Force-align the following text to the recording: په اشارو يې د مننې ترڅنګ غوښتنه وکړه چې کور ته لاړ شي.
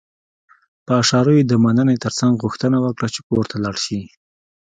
په 0.85 0.91
اشارو 1.01 1.31
يې 1.37 1.43
د 1.47 1.53
مننې 1.63 1.95
ترڅنګ 2.03 2.33
غوښتنه 2.43 2.77
وکړه 2.85 3.07
چې 3.13 3.19
کور 3.27 3.45
ته 3.51 3.57
لاړ 3.63 3.75
شي. 3.85 3.99